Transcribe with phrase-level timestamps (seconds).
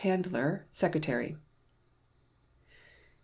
[0.03, 1.37] CHANDLER, Secretary.